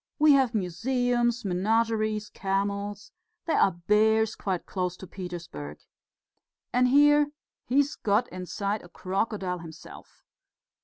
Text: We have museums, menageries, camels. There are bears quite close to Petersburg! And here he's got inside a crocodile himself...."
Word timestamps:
We 0.17 0.31
have 0.31 0.55
museums, 0.55 1.45
menageries, 1.45 2.31
camels. 2.31 3.11
There 3.45 3.59
are 3.59 3.73
bears 3.85 4.35
quite 4.35 4.65
close 4.65 4.97
to 4.97 5.05
Petersburg! 5.05 5.77
And 6.73 6.87
here 6.87 7.27
he's 7.67 7.97
got 7.97 8.27
inside 8.29 8.81
a 8.81 8.89
crocodile 8.89 9.59
himself...." 9.59 10.25